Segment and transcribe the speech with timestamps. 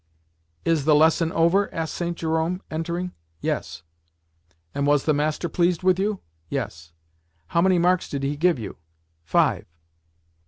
[0.65, 2.17] "Is the lesson over?" asked St.
[2.17, 3.11] Jerome, entering.
[3.39, 3.83] "Yes."
[4.73, 6.91] "And was the master pleased with you?" "Yes."
[7.49, 8.77] "How many marks did he give you?"
[9.23, 9.67] "Five."